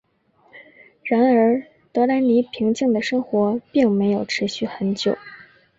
[1.03, 1.63] 然而
[1.93, 5.15] 德莱尼平静的生活并没有持续很久。